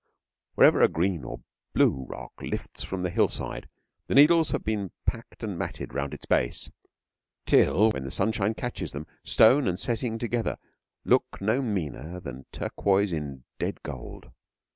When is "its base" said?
6.15-6.71